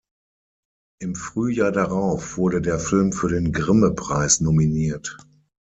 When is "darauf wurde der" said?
1.71-2.79